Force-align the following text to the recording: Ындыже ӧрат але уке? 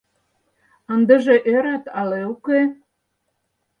Ындыже 0.93 1.35
ӧрат 1.53 1.83
але 1.99 2.19
уке? 2.33 2.61